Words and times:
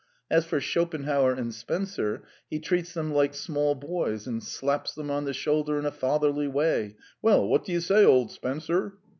As 0.35 0.45
for 0.47 0.59
Schopenhauer 0.59 1.33
and 1.35 1.53
Spencer, 1.53 2.23
he 2.49 2.57
treats 2.57 2.91
them 2.95 3.13
like 3.13 3.35
small 3.35 3.75
boys 3.75 4.25
and 4.25 4.41
slaps 4.41 4.95
them 4.95 5.11
on 5.11 5.25
the 5.25 5.31
shoulder 5.33 5.77
in 5.77 5.85
a 5.85 5.91
fatherly 5.91 6.47
way: 6.47 6.95
'Well, 7.21 7.47
what 7.47 7.63
do 7.65 7.71
you 7.71 7.81
say, 7.81 8.03
old 8.03 8.31
Spencer?' 8.31 8.95